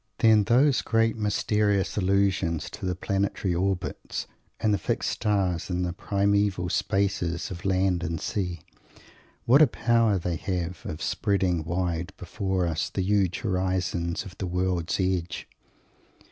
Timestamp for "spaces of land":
6.69-8.01